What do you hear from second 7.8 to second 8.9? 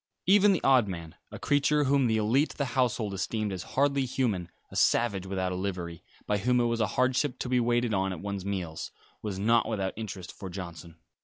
on at one's meals